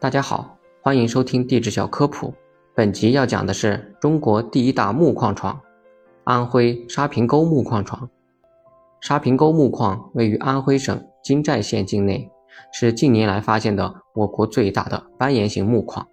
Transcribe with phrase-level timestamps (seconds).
[0.00, 2.32] 大家好，欢迎收听地质小科普。
[2.74, 5.60] 本集要讲的是中国第一大木矿床——
[6.24, 8.08] 安徽沙坪沟木矿床。
[9.02, 12.30] 沙坪沟木矿位于安徽省金寨县境内，
[12.72, 16.08] 是近年来发现的我国最大的斑岩型木矿，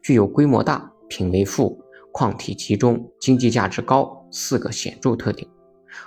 [0.00, 1.76] 具有规模大、品位富、
[2.12, 5.44] 矿体集中、经济价值高四个显著特点。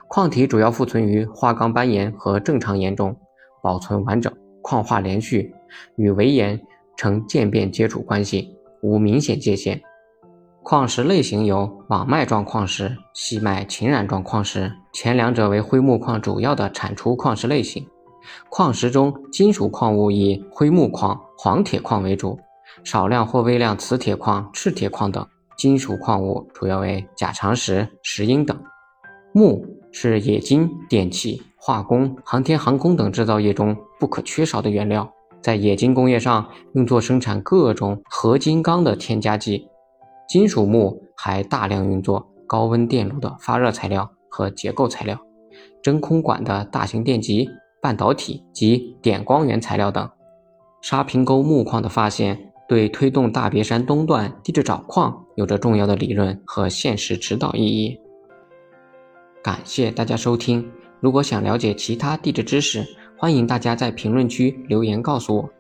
[0.07, 3.13] 矿体主要附存于花岗斑岩和正常岩中，
[3.61, 5.53] 保存完整，矿化连续，
[5.97, 6.57] 与围岩。
[6.97, 9.81] 呈渐变接触关系，无明显界限。
[10.63, 17.87] 矿石类型有网脉状矿石、细脉侵染状矿石，前两者为灰木矿主要的产出矿石类型。
[18.49, 22.37] 矿石中金属矿物以灰木矿、黄铁矿为主，
[22.83, 25.25] 少量或微量磁铁矿、赤铁矿等。
[25.57, 28.61] 金属矿物主要为假长石、石英等。
[29.33, 35.11] 钼是冶金、电器、化工、航天航空等制造业中不可缺少的原料。
[35.47, 39.65] 在冶金工业上用作生产各种合金钢的添加剂，
[40.27, 45.17] 金属钼还大量用作高温电炉的发热材料和结构材料，
[45.81, 47.49] 真空管的大型电极、
[47.81, 50.09] 半导体及点光源材料等。
[50.81, 57.97] 沙坪沟木矿的发现对推动大别山东段地质找矿有着重要的理论和现实指导意义。
[59.41, 60.69] 感谢大家收听，
[60.99, 62.85] 如果想了解其他地质知识。
[63.19, 65.56] 欢迎大家在评论区留言告诉我。